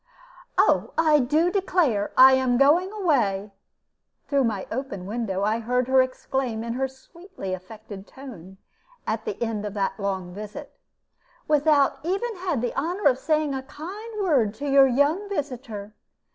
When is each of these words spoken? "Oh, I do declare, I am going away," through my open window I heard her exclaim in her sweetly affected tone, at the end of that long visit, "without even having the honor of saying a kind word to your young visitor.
"Oh, 0.57 0.95
I 0.97 1.19
do 1.19 1.51
declare, 1.51 2.11
I 2.17 2.33
am 2.33 2.57
going 2.57 2.91
away," 2.91 3.53
through 4.27 4.45
my 4.45 4.65
open 4.71 5.05
window 5.05 5.43
I 5.43 5.59
heard 5.59 5.87
her 5.87 6.01
exclaim 6.01 6.63
in 6.63 6.73
her 6.73 6.87
sweetly 6.87 7.53
affected 7.53 8.07
tone, 8.07 8.57
at 9.05 9.25
the 9.25 9.39
end 9.43 9.63
of 9.63 9.75
that 9.75 9.99
long 9.99 10.33
visit, 10.33 10.73
"without 11.47 11.99
even 12.03 12.35
having 12.37 12.61
the 12.61 12.73
honor 12.75 13.05
of 13.07 13.19
saying 13.19 13.53
a 13.53 13.61
kind 13.61 14.23
word 14.23 14.55
to 14.55 14.65
your 14.67 14.87
young 14.87 15.29
visitor. 15.29 15.93